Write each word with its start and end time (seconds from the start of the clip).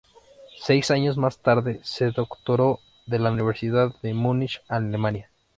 Seis 0.59 0.89
años 0.89 1.15
más 1.15 1.37
tarde 1.43 1.79
se 1.83 2.09
doctoró 2.09 2.79
de 3.05 3.19
la 3.19 3.29
Universidad 3.31 3.93
de 4.01 4.15
Múnich, 4.15 4.63
Alemania. 4.67 5.29